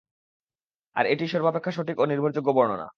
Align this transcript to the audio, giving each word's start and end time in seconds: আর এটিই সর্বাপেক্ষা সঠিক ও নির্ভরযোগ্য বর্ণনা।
আর 0.95 1.05
এটিই 1.05 1.27
সর্বাপেক্ষা 1.27 1.71
সঠিক 1.71 1.95
ও 1.99 2.03
নির্ভরযোগ্য 2.05 2.49
বর্ণনা। 2.53 2.87